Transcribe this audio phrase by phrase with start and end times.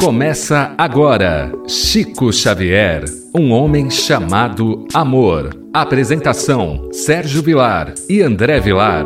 [0.00, 5.50] Começa agora Chico Xavier, um homem chamado amor.
[5.74, 9.04] Apresentação: Sérgio Vilar e André Vilar.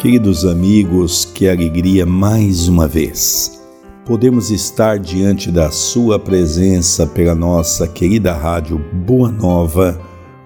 [0.00, 3.62] Queridos amigos, que alegria mais uma vez.
[4.04, 10.00] Podemos estar diante da Sua presença pela nossa querida rádio Boa Nova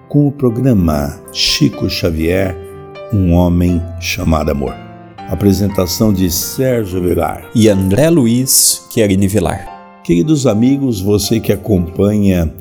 [0.07, 2.55] com o programa Chico Xavier,
[3.13, 4.75] um homem chamado amor.
[5.29, 10.01] Apresentação de Sérgio Vilar e André Luiz Querini Vilar.
[10.03, 12.53] Queridos amigos, você que acompanha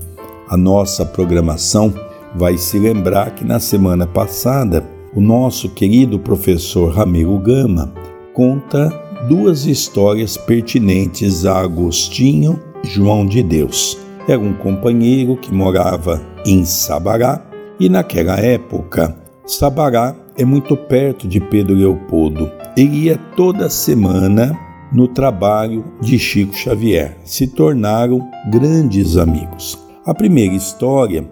[0.48, 1.92] a nossa programação
[2.34, 7.92] vai se lembrar que na semana passada o nosso querido professor Ramiro Gama
[8.34, 8.88] conta
[9.28, 13.96] duas histórias pertinentes a Agostinho João de Deus.
[14.28, 17.44] Era um companheiro que morava em Sabará
[17.78, 19.16] e naquela época
[19.46, 22.52] Sabará é muito perto de Pedro Leopoldo.
[22.76, 24.54] Ele ia toda semana
[24.92, 27.16] no trabalho de Chico Xavier.
[27.24, 29.78] Se tornaram grandes amigos.
[30.04, 31.24] A primeira história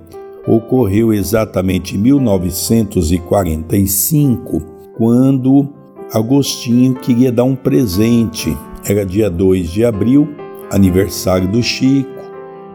[0.46, 4.62] ocorreu exatamente em 1945,
[4.96, 5.68] quando
[6.12, 8.56] Agostinho queria dar um presente.
[8.86, 10.28] Era dia 2 de abril,
[10.70, 12.10] aniversário do Chico,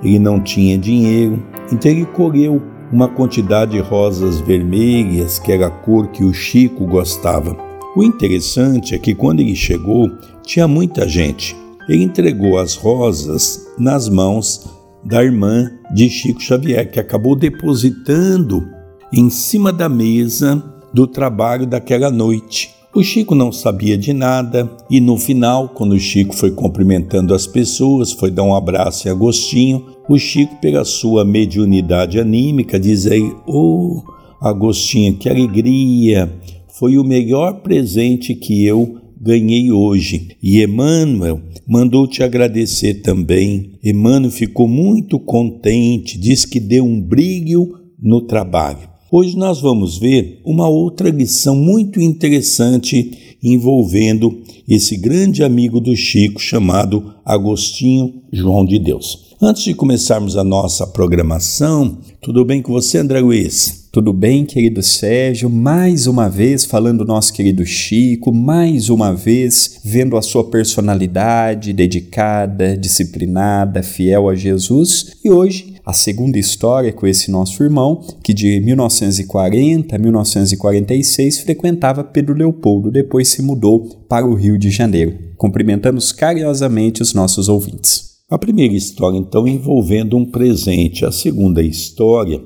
[0.04, 2.61] ele não tinha dinheiro, então ele colheu
[2.92, 7.56] uma quantidade de rosas vermelhas, que era a cor que o Chico gostava.
[7.95, 10.09] O interessante é que quando ele chegou,
[10.44, 11.56] tinha muita gente.
[11.88, 14.70] Ele entregou as rosas nas mãos
[15.04, 18.67] da irmã de Chico Xavier, que acabou depositando
[19.14, 22.79] em cima da mesa do trabalho daquela noite.
[22.92, 27.45] O Chico não sabia de nada e no final, quando o Chico foi cumprimentando as
[27.45, 33.32] pessoas, foi dar um abraço em Agostinho, o Chico, pela sua mediunidade anímica, diz aí:
[33.45, 34.04] Ô oh,
[34.42, 36.34] Agostinho, que alegria!
[36.80, 40.36] Foi o melhor presente que eu ganhei hoje.
[40.42, 43.78] E Emmanuel mandou te agradecer também.
[43.84, 47.70] Emmanuel ficou muito contente, diz que deu um brilho
[48.02, 48.89] no trabalho.
[49.11, 56.39] Hoje nós vamos ver uma outra lição muito interessante envolvendo esse grande amigo do Chico
[56.39, 59.30] chamado Agostinho João de Deus.
[59.42, 63.87] Antes de começarmos a nossa programação, tudo bem com você, André Luiz?
[63.92, 65.49] Tudo bem, querido Sérgio?
[65.49, 71.73] Mais uma vez falando do nosso querido Chico, mais uma vez vendo a sua personalidade
[71.73, 75.15] dedicada, disciplinada, fiel a Jesus.
[75.26, 82.04] E hoje, a segunda história com esse nosso irmão, que de 1940 a 1946 frequentava
[82.04, 85.17] Pedro Leopoldo, depois se mudou para o Rio de Janeiro.
[85.36, 88.20] Cumprimentamos carinhosamente os nossos ouvintes.
[88.30, 91.05] A primeira história, então, envolvendo um presente.
[91.05, 92.39] A segunda história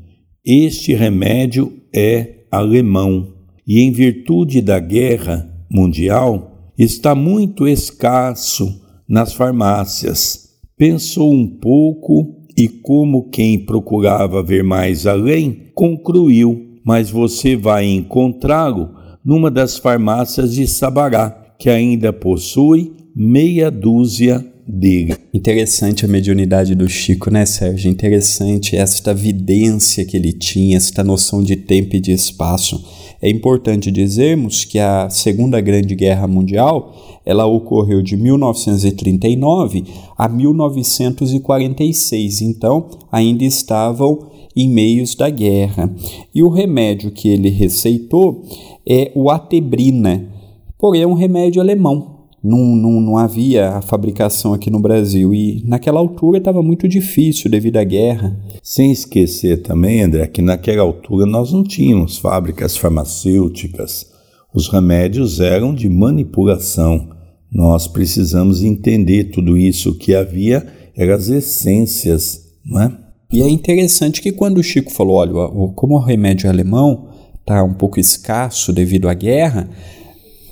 [0.46, 3.34] este remédio é alemão
[3.66, 10.50] e, em virtude da guerra mundial, está muito escasso nas farmácias.
[10.78, 18.90] Pensou um pouco e, como quem procurava ver mais além, concluiu: Mas você vai encontrá-lo
[19.24, 25.16] numa das farmácias de Sabará, que ainda possui meia dúzia dele.
[25.34, 27.90] Interessante a mediunidade do Chico, né, Sérgio?
[27.90, 32.84] Interessante esta vidência que ele tinha, esta noção de tempo e de espaço.
[33.22, 39.86] É importante dizermos que a Segunda Grande Guerra Mundial ela ocorreu de 1939
[40.18, 45.94] a 1946, então ainda estavam em meios da guerra.
[46.34, 48.44] E o remédio que ele receitou
[48.88, 50.30] é o atebrina,
[50.78, 52.13] porém é um remédio alemão.
[52.44, 57.50] Não, não, não havia a fabricação aqui no Brasil e naquela altura estava muito difícil
[57.50, 58.38] devido à guerra.
[58.62, 64.12] Sem esquecer também, André, que naquela altura nós não tínhamos fábricas farmacêuticas.
[64.54, 67.10] Os remédios eram de manipulação.
[67.50, 72.98] Nós precisamos entender tudo isso que havia eram as essências, não é?
[73.32, 75.34] E é interessante que quando o Chico falou, olha,
[75.76, 77.10] como o remédio alemão
[77.40, 79.70] está um pouco escasso devido à guerra,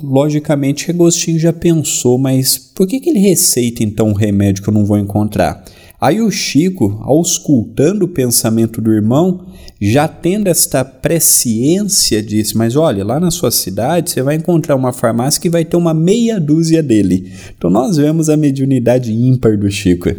[0.03, 4.73] logicamente Agostinho já pensou, mas por que, que ele receita então um remédio que eu
[4.73, 5.63] não vou encontrar?
[6.01, 9.45] Aí o Chico, auscultando o pensamento do irmão,
[9.79, 14.91] já tendo esta presciência, disse: Mas olha, lá na sua cidade você vai encontrar uma
[14.91, 17.31] farmácia que vai ter uma meia dúzia dele.
[17.55, 20.09] Então nós vemos a mediunidade ímpar do Chico.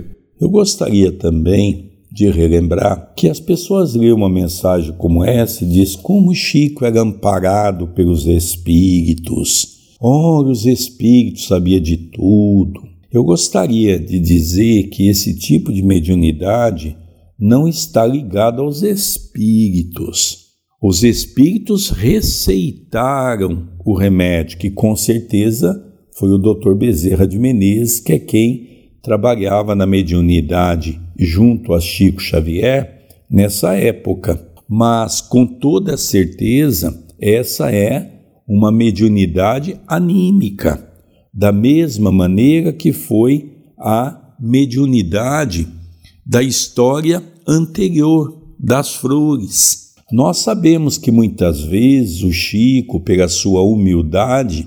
[0.41, 5.97] Eu gostaria também de relembrar que as pessoas lêem uma mensagem como essa e diz
[5.97, 9.72] como Chico era amparado pelos espíritos.
[10.05, 12.83] Ora, os espíritos sabia de tudo.
[13.13, 16.97] Eu gostaria de dizer que esse tipo de mediunidade
[17.39, 20.57] não está ligado aos espíritos.
[20.83, 25.81] Os espíritos receitaram o remédio, que com certeza
[26.19, 26.75] foi o Dr.
[26.75, 28.67] Bezerra de Menezes, que é quem
[29.05, 34.49] trabalhava na mediunidade junto a Chico Xavier nessa época.
[34.69, 40.89] Mas com toda certeza, essa é uma mediunidade anímica
[41.33, 45.67] da mesma maneira que foi a mediunidade
[46.27, 49.95] da história anterior das flores.
[50.13, 54.67] Nós sabemos que muitas vezes o Chico, pela sua humildade,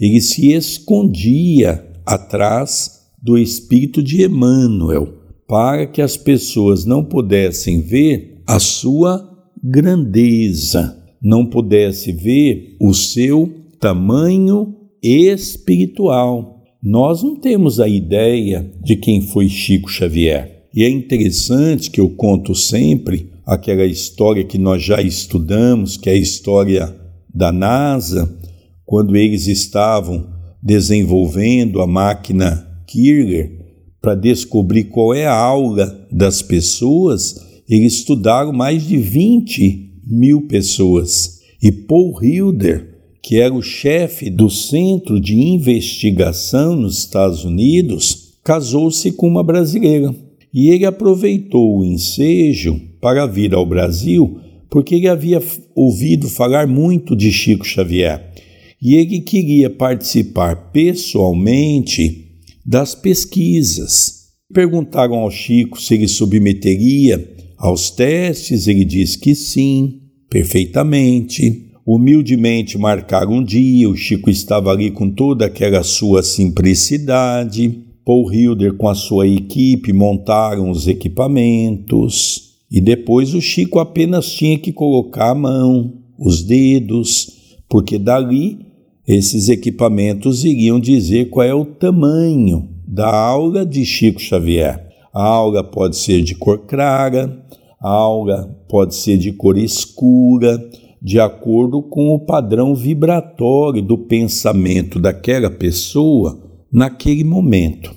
[0.00, 5.14] ele se escondia atrás do espírito de Emmanuel,
[5.46, 9.28] para que as pessoas não pudessem ver a sua
[9.62, 16.62] grandeza, não pudessem ver o seu tamanho espiritual.
[16.82, 20.66] Nós não temos a ideia de quem foi Chico Xavier.
[20.74, 26.12] E é interessante que eu conto sempre aquela história que nós já estudamos, que é
[26.12, 26.94] a história
[27.34, 28.36] da NASA,
[28.84, 30.28] quando eles estavam
[30.62, 33.58] desenvolvendo a máquina Kircher
[34.00, 41.40] para descobrir qual é a aula das pessoas, eles estudaram mais de 20 mil pessoas.
[41.62, 49.12] E Paul Hilder que era o chefe do Centro de Investigação nos Estados Unidos, casou-se
[49.12, 50.14] com uma brasileira.
[50.52, 54.40] E ele aproveitou o ensejo para vir ao Brasil
[54.70, 55.42] porque ele havia
[55.74, 58.32] ouvido falar muito de Chico Xavier
[58.80, 62.30] e ele queria participar pessoalmente
[62.64, 64.28] das pesquisas.
[64.54, 67.18] Perguntaram ao Chico se ele submeteria
[67.58, 70.00] aos testes, ele disse que sim,
[70.30, 73.88] perfeitamente humildemente marcaram um dia.
[73.88, 77.80] O Chico estava ali com toda aquela sua simplicidade.
[78.04, 82.58] Paul Hilder, com a sua equipe, montaram os equipamentos.
[82.70, 88.58] E depois o Chico apenas tinha que colocar a mão, os dedos, porque dali
[89.06, 94.87] esses equipamentos iriam dizer qual é o tamanho da aura de Chico Xavier.
[95.18, 97.44] A aura pode ser de cor clara,
[97.82, 100.64] a aura pode ser de cor escura,
[101.02, 106.40] de acordo com o padrão vibratório do pensamento daquela pessoa
[106.72, 107.92] naquele momento.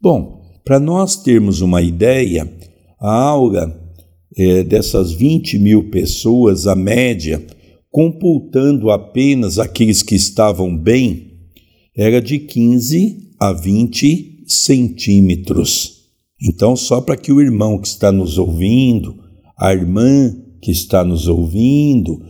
[0.00, 2.48] Bom, para nós termos uma ideia,
[3.00, 3.76] a aura
[4.38, 7.44] é, dessas 20 mil pessoas, a média,
[7.90, 11.32] computando apenas aqueles que estavam bem,
[11.96, 15.99] era de 15 a 20 centímetros.
[16.42, 19.18] Então, só para que o irmão que está nos ouvindo,
[19.58, 22.22] a irmã que está nos ouvindo,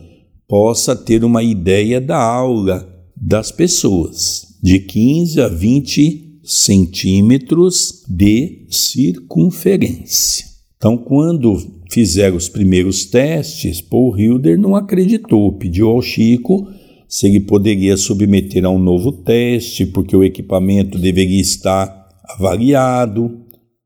[0.47, 10.45] possa ter uma ideia da aula das pessoas, de 15 a 20 centímetros de circunferência.
[10.75, 11.55] Então, quando
[11.91, 16.67] fizeram os primeiros testes, Paul Hilder não acreditou, pediu ao Chico
[17.07, 23.41] se ele poderia submeter a um novo teste, porque o equipamento deveria estar avaliado.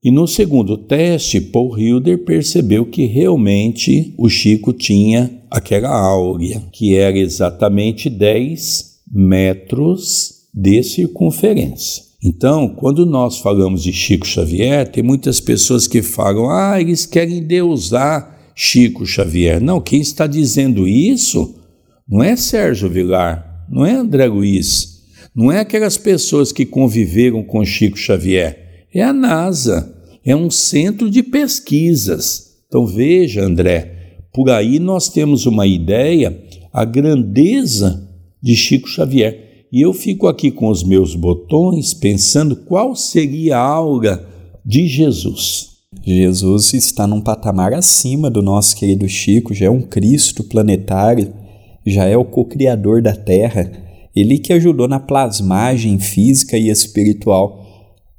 [0.06, 6.96] E no segundo teste, Paul Hilder percebeu que realmente o Chico tinha aquela áurea, que
[6.96, 12.04] era exatamente 10 metros de circunferência.
[12.24, 17.42] Então, quando nós falamos de Chico Xavier, tem muitas pessoas que falam: ah, eles querem
[17.42, 19.60] deusar Chico Xavier.
[19.60, 21.56] Não, quem está dizendo isso
[22.08, 25.02] não é Sérgio Vilar, não é André Luiz,
[25.36, 29.95] não é aquelas pessoas que conviveram com Chico Xavier, é a NASA
[30.26, 32.56] é um centro de pesquisas.
[32.68, 36.38] Então veja, André, por aí nós temos uma ideia,
[36.74, 38.10] a grandeza
[38.42, 39.68] de Chico Xavier.
[39.72, 44.28] E eu fico aqui com os meus botões pensando qual seria a aura
[44.66, 45.76] de Jesus.
[46.04, 51.34] Jesus está num patamar acima do nosso querido Chico, já é um Cristo planetário,
[51.86, 53.72] já é o co-criador da Terra,
[54.16, 57.65] ele que ajudou na plasmagem física e espiritual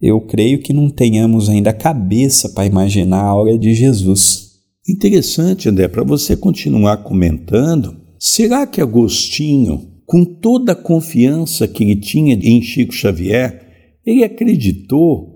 [0.06, 4.46] eu creio que não tenhamos ainda a cabeça para imaginar a aura de Jesus.
[4.88, 11.96] Interessante, André, para você continuar comentando, será que Agostinho com toda a confiança que ele
[11.96, 15.34] tinha em Chico Xavier, ele acreditou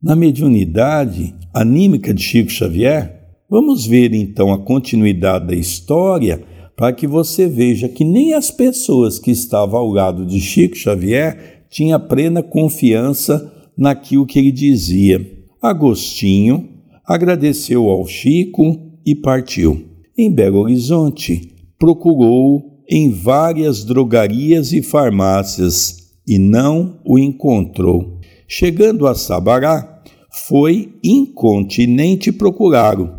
[0.00, 3.18] na mediunidade anímica de Chico Xavier.
[3.48, 6.42] Vamos ver então a continuidade da história
[6.76, 11.64] para que você veja que nem as pessoas que estavam ao lado de Chico Xavier
[11.70, 13.50] tinham plena confiança
[13.80, 15.26] naquilo que ele dizia.
[15.62, 16.68] Agostinho
[17.06, 19.86] agradeceu ao Chico e partiu.
[20.16, 28.20] Em Belo Horizonte, procurou em várias drogarias e farmácias e não o encontrou.
[28.46, 33.10] Chegando a Sabará, foi incontinente procurá-lo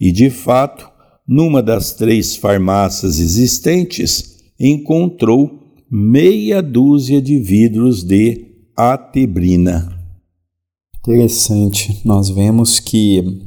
[0.00, 0.90] e, de fato,
[1.26, 9.99] numa das três farmácias existentes, encontrou meia dúzia de vidros de atebrina.
[11.02, 13.40] Interessante, nós vemos que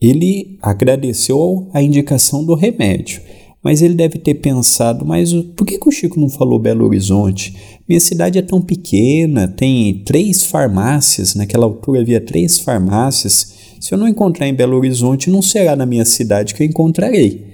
[0.00, 3.22] ele agradeceu a indicação do remédio,
[3.64, 7.56] mas ele deve ter pensado: mas por que, que o Chico não falou Belo Horizonte?
[7.88, 13.54] Minha cidade é tão pequena, tem três farmácias, naquela altura havia três farmácias.
[13.80, 17.46] Se eu não encontrar em Belo Horizonte, não será na minha cidade que eu encontrarei.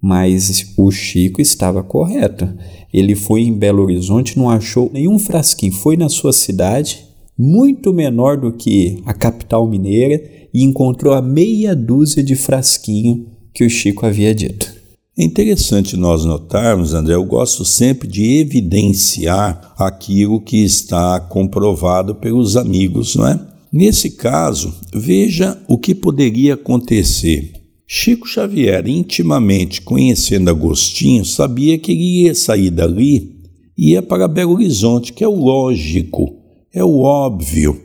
[0.00, 2.48] Mas o Chico estava correto.
[2.92, 7.09] Ele foi em Belo Horizonte, não achou nenhum frasquinho, foi na sua cidade,
[7.42, 13.64] muito menor do que a capital mineira, e encontrou a meia dúzia de frasquinho que
[13.64, 14.70] o Chico havia dito.
[15.18, 22.58] É interessante nós notarmos, André, eu gosto sempre de evidenciar aquilo que está comprovado pelos
[22.58, 23.40] amigos, não é?
[23.72, 27.52] Nesse caso, veja o que poderia acontecer.
[27.86, 33.40] Chico Xavier, intimamente conhecendo Agostinho, sabia que ele ia sair dali
[33.78, 36.39] e ia para Belo Horizonte, que é o lógico,
[36.72, 37.80] é o óbvio.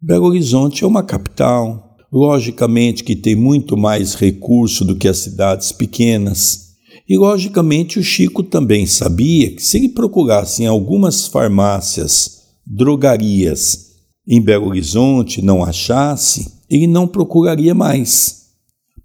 [0.00, 5.72] Belo Horizonte é uma capital, logicamente que tem muito mais recurso do que as cidades
[5.72, 6.68] pequenas.
[7.08, 13.86] E, logicamente, o Chico também sabia que se ele procurasse em algumas farmácias, drogarias
[14.26, 18.48] em Belo Horizonte, não achasse, ele não procuraria mais.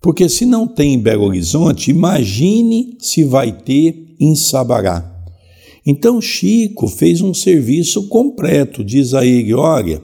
[0.01, 5.12] Porque se não tem em Belo Horizonte, imagine se vai ter em Sabará.
[5.85, 10.01] Então Chico fez um serviço completo, diz a ele: olha,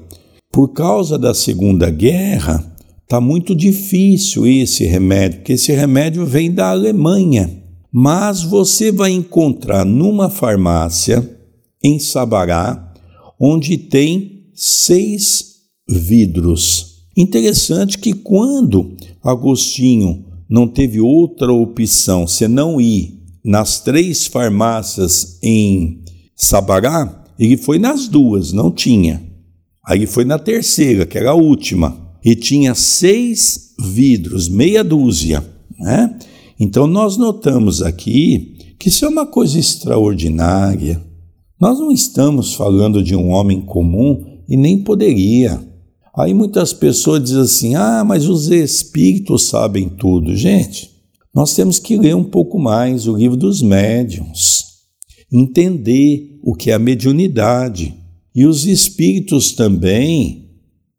[0.51, 6.69] por causa da Segunda Guerra, está muito difícil esse remédio, porque esse remédio vem da
[6.69, 7.59] Alemanha
[7.91, 11.38] mas você vai encontrar numa farmácia
[11.83, 12.93] em Sabará,
[13.39, 15.55] onde tem seis
[15.88, 17.05] vidros.
[17.17, 26.03] Interessante que quando Agostinho não teve outra opção senão ir nas três farmácias em
[26.36, 29.22] Sabará, ele foi nas duas, não tinha.
[29.86, 35.43] Aí foi na terceira, que era a última, e tinha seis vidros, meia dúzia,
[35.79, 36.17] né?
[36.60, 41.01] Então, nós notamos aqui que isso é uma coisa extraordinária.
[41.60, 45.62] Nós não estamos falando de um homem comum e nem poderia.
[46.17, 50.36] Aí muitas pessoas dizem assim: ah, mas os espíritos sabem tudo.
[50.36, 50.91] Gente,
[51.33, 54.65] nós temos que ler um pouco mais o livro dos médiuns,
[55.31, 57.93] entender o que é a mediunidade.
[58.33, 60.50] E os espíritos também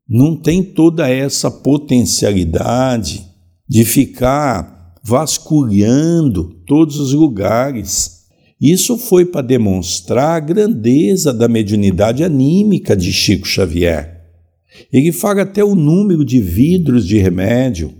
[0.08, 3.24] não têm toda essa potencialidade
[3.68, 8.20] de ficar vasculhando todos os lugares.
[8.60, 14.20] Isso foi para demonstrar a grandeza da mediunidade anímica de Chico Xavier.
[14.92, 17.94] Ele fala até o número de vidros de remédio.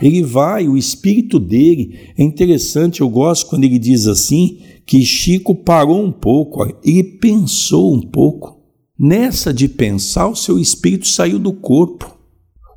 [0.00, 1.98] Ele vai, o espírito dele.
[2.16, 7.94] É interessante, eu gosto quando ele diz assim: que Chico parou um pouco, ele pensou
[7.94, 8.60] um pouco.
[8.98, 12.16] Nessa de pensar, o seu espírito saiu do corpo.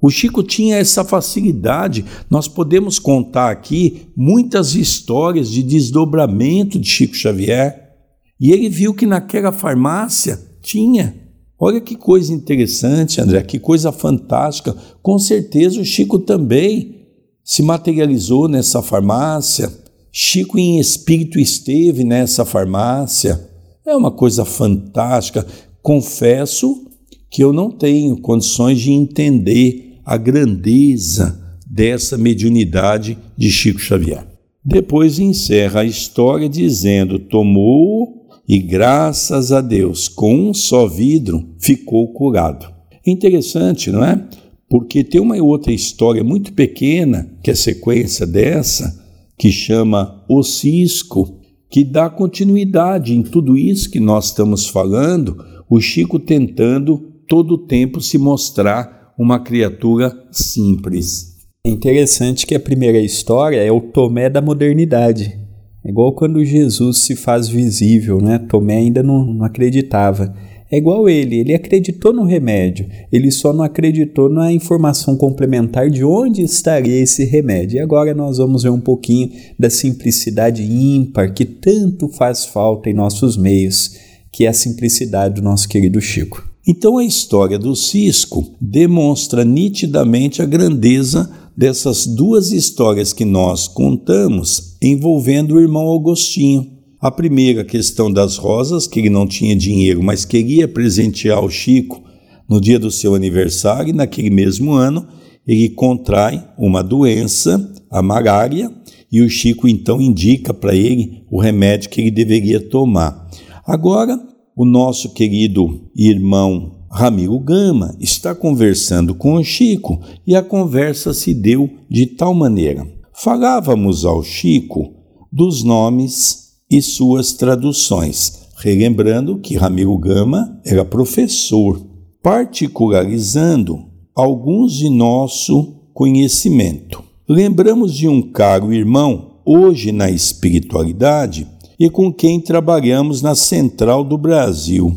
[0.02, 2.06] O Chico tinha essa facilidade.
[2.30, 7.94] Nós podemos contar aqui muitas histórias de desdobramento de Chico Xavier.
[8.40, 11.16] E ele viu que naquela farmácia tinha.
[11.58, 14.76] Olha que coisa interessante, André, que coisa fantástica.
[15.02, 17.05] Com certeza o Chico também
[17.46, 19.72] se materializou nessa farmácia.
[20.12, 23.40] Chico em espírito esteve nessa farmácia.
[23.86, 25.46] É uma coisa fantástica.
[25.84, 26.88] Confesso
[27.30, 34.26] que eu não tenho condições de entender a grandeza dessa mediunidade de Chico Xavier.
[34.64, 42.08] Depois encerra a história dizendo: tomou e, graças a Deus, com um só vidro ficou
[42.14, 42.74] curado.
[43.06, 44.28] Interessante, não é?
[44.70, 49.04] Porque tem uma outra história muito pequena, que é sequência dessa,
[49.38, 55.38] que chama O Cisco, que dá continuidade em tudo isso que nós estamos falando,
[55.70, 61.36] o Chico tentando todo o tempo se mostrar uma criatura simples.
[61.66, 65.40] É interessante que a primeira história é o Tomé da modernidade.
[65.84, 68.40] É igual quando Jesus se faz visível, né?
[68.40, 70.34] Tomé ainda não, não acreditava.
[70.76, 76.04] É igual ele, ele acreditou no remédio, ele só não acreditou na informação complementar de
[76.04, 77.78] onde estaria esse remédio.
[77.78, 82.94] E agora nós vamos ver um pouquinho da simplicidade ímpar que tanto faz falta em
[82.94, 83.96] nossos meios,
[84.34, 86.46] que é a simplicidade do nosso querido Chico.
[86.68, 94.76] Então a história do Cisco demonstra nitidamente a grandeza dessas duas histórias que nós contamos
[94.82, 96.75] envolvendo o irmão Augustinho.
[97.06, 102.04] A primeira questão das rosas, que ele não tinha dinheiro, mas queria presentear o Chico
[102.50, 105.08] no dia do seu aniversário, e naquele mesmo ano
[105.46, 108.72] ele contrai uma doença, a malária,
[109.12, 113.30] e o Chico então indica para ele o remédio que ele deveria tomar.
[113.68, 114.20] Agora,
[114.56, 121.36] o nosso querido irmão Ramiro Gama está conversando com o Chico e a conversa se
[121.36, 122.84] deu de tal maneira.
[123.14, 124.92] Falávamos ao Chico
[125.32, 126.45] dos nomes
[126.76, 131.82] e suas traduções, relembrando que Ramiro Gama era professor,
[132.22, 137.02] particularizando alguns de nosso conhecimento.
[137.30, 141.48] Lembramos de um caro irmão, hoje na espiritualidade,
[141.80, 144.94] e com quem trabalhamos na Central do Brasil.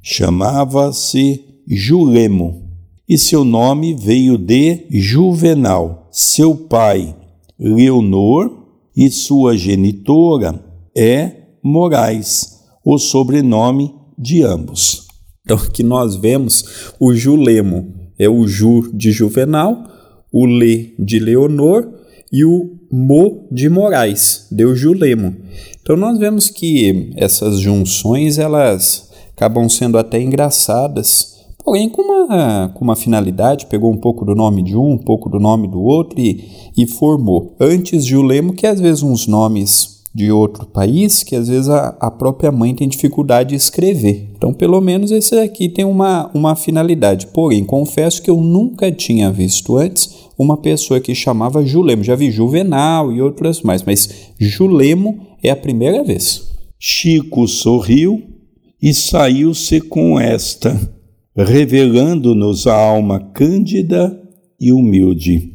[0.00, 2.62] Chamava-se Julemo,
[3.08, 6.08] e seu nome veio de Juvenal.
[6.12, 7.16] Seu pai,
[7.58, 8.64] Leonor,
[8.96, 10.65] e sua genitora,
[10.96, 15.06] é Moraes, o sobrenome de ambos.
[15.44, 19.84] Então aqui nós vemos o Julemo, é o Ju de Juvenal,
[20.32, 21.86] o Le de Leonor
[22.32, 25.36] e o Mo de Moraes, deu Julemo.
[25.82, 32.84] Então nós vemos que essas junções elas acabam sendo até engraçadas, porém com uma, com
[32.84, 36.18] uma finalidade, pegou um pouco do nome de um, um pouco do nome do outro
[36.18, 36.44] e,
[36.76, 37.54] e formou.
[37.60, 42.10] Antes Julemo, que às vezes uns nomes de outro país que às vezes a, a
[42.10, 44.30] própria mãe tem dificuldade de escrever.
[44.34, 47.26] Então, pelo menos esse aqui tem uma, uma finalidade.
[47.26, 52.02] Porém, confesso que eu nunca tinha visto antes uma pessoa que chamava Julemo.
[52.02, 56.50] Já vi Juvenal e outras mais, mas Julemo é a primeira vez.
[56.78, 58.22] Chico sorriu
[58.80, 60.80] e saiu-se com esta,
[61.36, 64.18] revelando-nos a alma cândida
[64.58, 65.52] e humilde.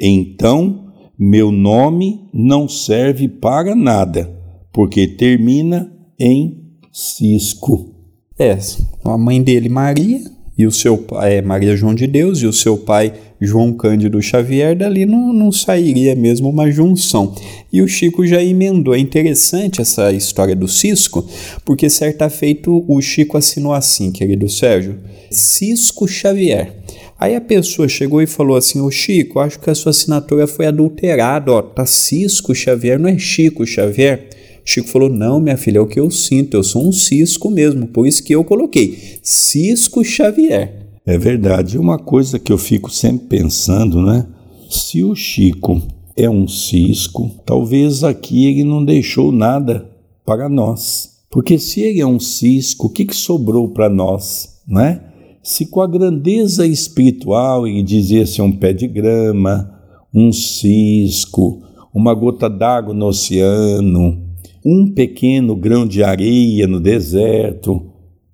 [0.00, 0.81] Então
[1.24, 4.28] meu nome não serve para nada,
[4.72, 7.94] porque termina em Cisco.
[8.36, 8.58] É,
[9.04, 10.20] a mãe dele, Maria,
[10.58, 14.20] e o seu pai, é, Maria João de Deus, e o seu pai, João Cândido
[14.20, 17.32] Xavier, dali não, não sairia mesmo uma junção.
[17.72, 18.92] E o Chico já emendou.
[18.92, 21.24] É interessante essa história do Cisco,
[21.64, 24.98] porque certa feita o Chico assinou assim, querido Sérgio:
[25.30, 26.82] Cisco Xavier.
[27.18, 30.66] Aí a pessoa chegou e falou assim: Ô Chico, acho que a sua assinatura foi
[30.66, 34.28] adulterada, ó, tá Cisco Xavier, não é Chico Xavier.
[34.64, 37.86] Chico falou: Não, minha filha, é o que eu sinto, eu sou um cisco mesmo,
[37.86, 40.82] por isso que eu coloquei Cisco Xavier.
[41.04, 44.26] É verdade, uma coisa que eu fico sempre pensando, né?
[44.70, 45.82] Se o Chico
[46.16, 49.90] é um cisco, talvez aqui ele não deixou nada
[50.24, 51.10] para nós.
[51.30, 55.00] Porque se ele é um cisco, o que, que sobrou para nós, né?
[55.42, 59.72] Se com a grandeza espiritual ele dizia ser um pé de grama,
[60.14, 64.22] um cisco, uma gota d'água no oceano,
[64.64, 67.90] um pequeno grão de areia no deserto,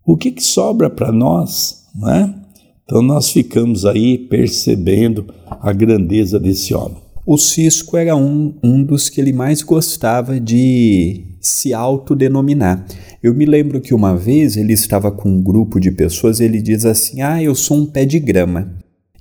[0.06, 1.86] o que, que sobra para nós?
[1.98, 2.34] Né?
[2.84, 6.98] Então nós ficamos aí percebendo a grandeza desse homem.
[7.26, 12.84] O Cisco era um, um dos que ele mais gostava de se autodenominar.
[13.22, 16.84] Eu me lembro que uma vez ele estava com um grupo de pessoas ele diz
[16.84, 18.74] assim: Ah, eu sou um pé de grama.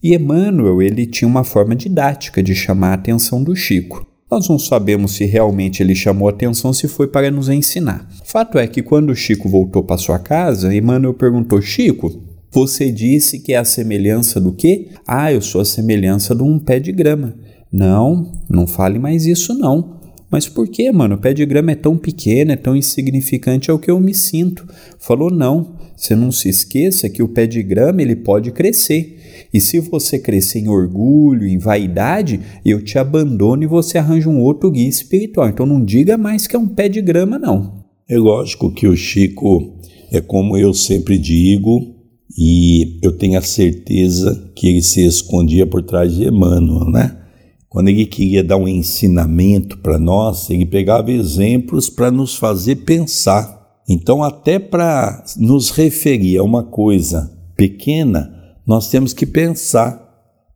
[0.03, 4.05] E Emmanuel ele tinha uma forma didática de chamar a atenção do Chico.
[4.29, 8.07] Nós não sabemos se realmente ele chamou a atenção se foi para nos ensinar.
[8.25, 13.39] Fato é que quando o Chico voltou para sua casa, Emmanuel perguntou: Chico, você disse
[13.39, 14.89] que é a semelhança do quê?
[15.07, 17.35] Ah, eu sou a semelhança de um pé de grama.
[17.71, 19.96] Não, não fale mais isso não.
[20.29, 21.15] Mas por que, mano?
[21.15, 24.13] O pé de grama é tão pequeno, é tão insignificante, é o que eu me
[24.13, 24.67] sinto.
[24.99, 25.77] Falou, não.
[25.95, 29.17] Você não se esqueça que o pé de grama ele pode crescer.
[29.53, 34.39] E se você crescer em orgulho, em vaidade, eu te abandono e você arranja um
[34.39, 35.49] outro guia espiritual.
[35.49, 37.85] Então não diga mais que é um pé de grama, não.
[38.07, 39.75] É lógico que o Chico
[40.11, 41.95] é como eu sempre digo,
[42.37, 47.17] e eu tenho a certeza que ele se escondia por trás de Emmanuel, né?
[47.69, 53.81] Quando ele queria dar um ensinamento para nós, ele pegava exemplos para nos fazer pensar.
[53.89, 58.33] Então, até para nos referir a uma coisa pequena,
[58.65, 60.05] nós temos que pensar,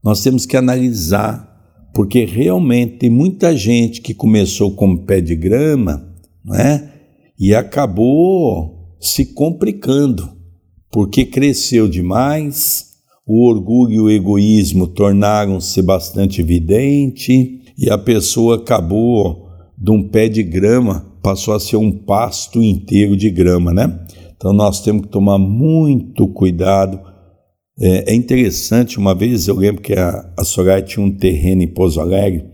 [0.03, 1.49] nós temos que analisar,
[1.93, 6.93] porque realmente tem muita gente que começou como pé de grama, não é?
[7.37, 10.29] E acabou se complicando,
[10.91, 12.90] porque cresceu demais,
[13.31, 20.27] o orgulho e o egoísmo tornaram-se bastante evidente e a pessoa acabou de um pé
[20.27, 23.99] de grama passou a ser um pasto inteiro de grama, né?
[24.35, 26.99] Então nós temos que tomar muito cuidado.
[27.79, 31.67] É, é interessante, uma vez eu lembro que a, a Soraya tinha um terreno em
[31.67, 32.45] Pouso Alegre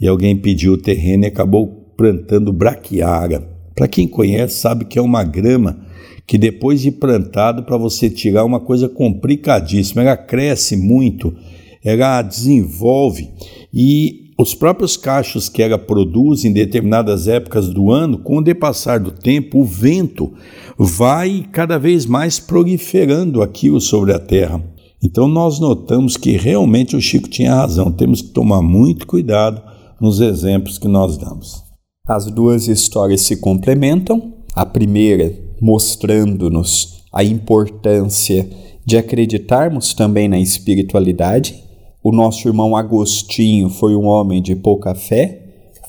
[0.00, 3.40] e alguém pediu o terreno e acabou plantando braquiara.
[3.74, 5.86] Para quem conhece, sabe que é uma grama
[6.28, 10.02] que depois de plantado, para você tirar uma coisa complicadíssima.
[10.02, 11.34] Ela cresce muito,
[11.82, 13.30] ela desenvolve
[13.72, 19.02] e os próprios cachos que ela produz em determinadas épocas do ano, com o depassar
[19.02, 20.32] do tempo, o vento
[20.78, 24.62] vai cada vez mais proliferando aquilo sobre a terra.
[25.02, 29.62] Então nós notamos que realmente o Chico tinha razão, temos que tomar muito cuidado
[29.98, 31.64] nos exemplos que nós damos.
[32.06, 34.34] As duas histórias se complementam.
[34.54, 38.48] A primeira mostrando-nos a importância
[38.84, 41.62] de acreditarmos também na espiritualidade,
[42.02, 45.44] o nosso irmão Agostinho foi um homem de pouca fé,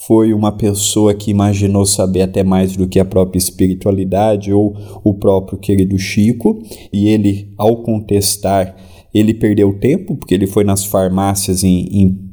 [0.05, 5.13] foi uma pessoa que imaginou saber até mais do que a própria espiritualidade ou o
[5.13, 8.75] próprio querido Chico, e ele, ao contestar,
[9.13, 12.29] ele perdeu tempo, porque ele foi nas farmácias em, em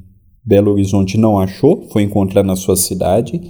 [0.47, 3.41] Belo Horizonte não achou, foi encontrar na sua cidade.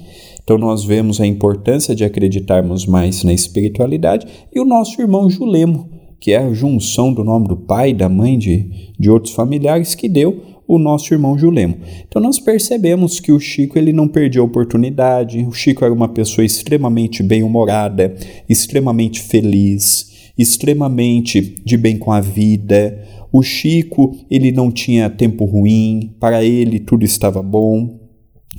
[0.46, 5.90] Então nós vemos a importância de acreditarmos mais na espiritualidade e o nosso irmão Julemo,
[6.20, 10.09] que é a junção do nome do pai, da mãe, de, de outros familiares, que
[10.09, 11.78] deu o nosso irmão Julemo.
[12.06, 16.11] Então nós percebemos que o Chico ele não perdeu a oportunidade, o Chico era uma
[16.11, 18.14] pessoa extremamente bem-humorada,
[18.48, 23.04] extremamente feliz, extremamente de bem com a vida.
[23.32, 28.05] O Chico, ele não tinha tempo ruim, para ele tudo estava bom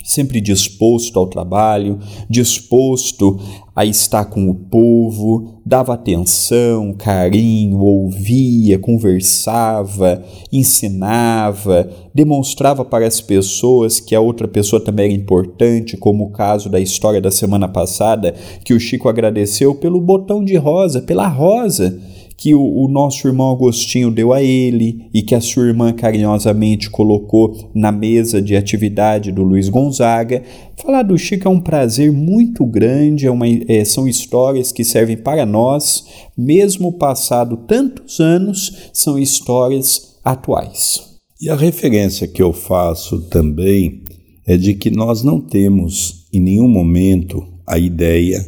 [0.03, 3.39] sempre disposto ao trabalho, disposto
[3.75, 13.99] a estar com o povo, dava atenção, carinho, ouvia, conversava, ensinava, demonstrava para as pessoas
[13.99, 18.33] que a outra pessoa também era importante, como o caso da história da semana passada,
[18.65, 21.99] que o Chico agradeceu pelo botão de rosa, pela rosa
[22.37, 26.87] que o, o, nosso irmão Agostinho deu a ele e que a sua irmã carinhosamente
[26.87, 30.43] colocou na mesa de atividade do Luiz Gonzaga.
[30.79, 35.17] Falar do Chico é um prazer muito grande, é uma, é, são histórias que servem
[35.17, 36.05] para nós,
[36.37, 41.17] mesmo passado tantos anos, são histórias atuais.
[41.41, 44.03] E a referência que eu faço também
[44.45, 48.45] é de que nós não temos em nenhum momento a ideia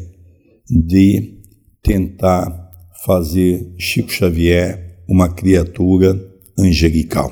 [0.69, 1.39] de
[1.81, 2.58] tentar
[3.05, 6.19] fazer Chico Xavier uma criatura
[6.57, 7.31] angelical.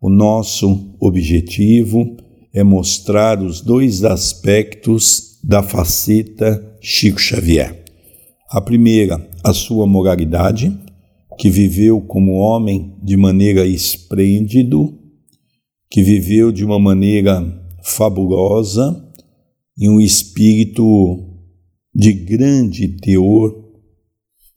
[0.00, 2.16] O nosso objetivo
[2.54, 7.84] é mostrar os dois aspectos da faceta Chico Xavier.
[8.50, 10.76] A primeira, a sua moralidade,
[11.38, 14.98] que viveu como homem de maneira esplêndido,
[15.90, 17.44] que viveu de uma maneira
[17.82, 19.04] fabulosa,
[19.76, 20.84] e um espírito
[21.94, 23.67] de grande teor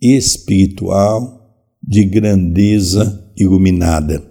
[0.02, 1.42] espiritual
[1.82, 4.24] de grandeza iluminada.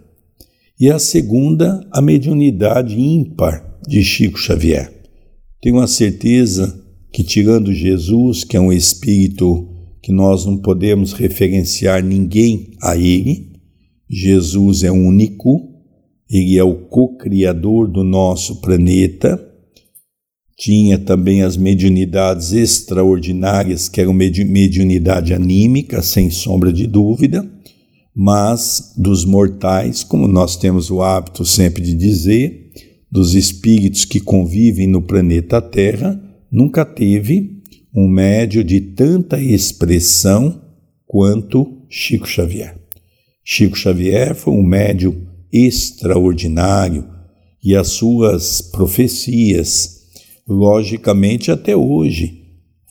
[0.78, 4.92] E a segunda, a mediunidade ímpar de Chico Xavier.
[5.60, 9.68] Tenho a certeza que, tirando Jesus, que é um espírito
[10.02, 13.52] que nós não podemos referenciar ninguém a ele,
[14.08, 15.68] Jesus é único,
[16.28, 19.49] ele é o co-criador do nosso planeta
[20.60, 27.50] tinha também as mediunidades extraordinárias, que eram mediunidade anímica, sem sombra de dúvida,
[28.14, 32.72] mas dos mortais, como nós temos o hábito sempre de dizer,
[33.10, 36.20] dos espíritos que convivem no planeta Terra,
[36.52, 37.62] nunca teve
[37.96, 40.60] um médio de tanta expressão
[41.06, 42.76] quanto Chico Xavier.
[43.42, 47.08] Chico Xavier foi um médio extraordinário
[47.64, 49.99] e as suas profecias,
[50.50, 52.40] logicamente até hoje.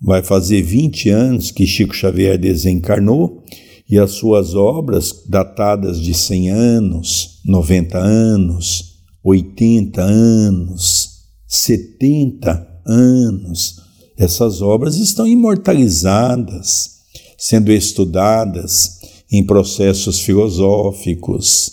[0.01, 3.43] Vai fazer 20 anos que Chico Xavier desencarnou
[3.89, 11.09] e as suas obras, datadas de 100 anos, 90 anos, 80 anos,
[11.45, 13.81] 70 anos,
[14.17, 16.99] essas obras estão imortalizadas,
[17.37, 18.99] sendo estudadas
[19.31, 21.71] em processos filosóficos,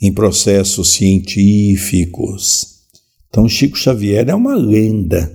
[0.00, 2.73] em processos científicos
[3.34, 5.28] então, Chico Xavier é uma lenda.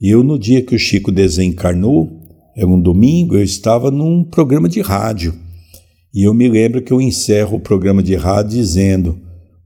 [0.00, 2.08] E eu, no dia que o Chico desencarnou,
[2.56, 5.34] era um domingo, eu estava num programa de rádio.
[6.14, 9.18] E eu me lembro que eu encerro o programa de rádio dizendo: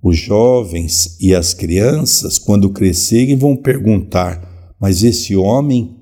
[0.02, 5.94] Os jovens e as crianças, quando crescerem, vão perguntar: mas esse homem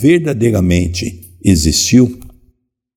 [0.00, 2.18] verdadeiramente existiu?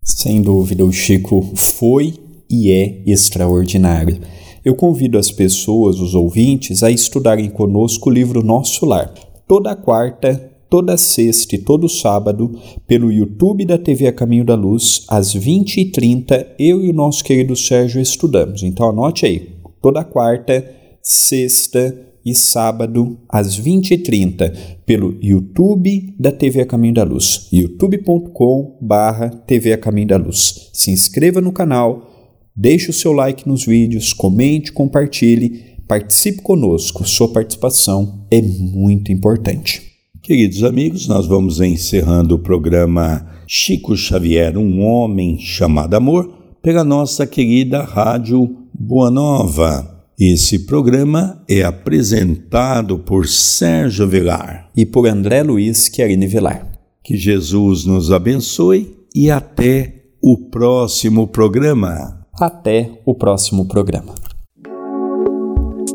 [0.01, 2.15] Sem dúvida, o Chico foi
[2.49, 4.19] e é extraordinário.
[4.65, 9.13] Eu convido as pessoas, os ouvintes, a estudarem conosco o livro Nosso Lar,
[9.47, 15.05] toda quarta, toda sexta e todo sábado, pelo YouTube da TV A Caminho da Luz,
[15.07, 18.63] às 20h30, eu e o nosso querido Sérgio estudamos.
[18.63, 20.67] Então anote aí, toda quarta,
[20.99, 24.51] sexta e sábado, às 20h30,
[24.83, 30.71] pelo YouTube da TV A Caminho da Luz, youtube.com/barra TV A Caminho da Luz.
[30.73, 32.14] Se inscreva no canal,
[32.55, 37.07] deixe o seu like nos vídeos, comente, compartilhe, participe conosco.
[37.07, 39.81] Sua participação é muito importante.
[40.23, 47.27] Queridos amigos, nós vamos encerrando o programa Chico Xavier, um homem chamado amor, pela nossa
[47.27, 50.03] querida Rádio Boa Nova.
[50.19, 56.71] Esse programa é apresentado por Sérgio Velar e por André Luiz Querini Velar.
[57.03, 62.24] Que Jesus nos abençoe e até o próximo programa.
[62.39, 64.13] Até o próximo programa.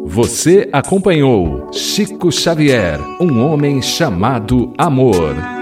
[0.06, 5.59] Você acompanhou Chico Xavier, um homem chamado Amor.